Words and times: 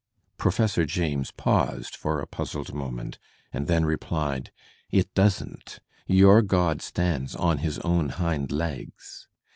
Professor 0.35 0.83
James 0.83 1.29
paused 1.29 1.95
for 1.95 2.19
a 2.19 2.25
puzzled 2.25 2.73
moment 2.73 3.19
and 3.53 3.67
then 3.67 3.85
replied, 3.85 4.51
"It 4.89 5.13
doesn't. 5.13 5.77
Yoiu* 6.09 6.41
Grod 6.47 6.81
stands 6.81 7.35
on 7.35 7.59
his 7.59 7.77
own 7.81 8.09
hind 8.09 8.51
legs." 8.51 9.27